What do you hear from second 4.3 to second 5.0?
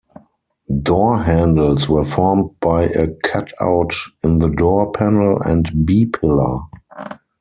the door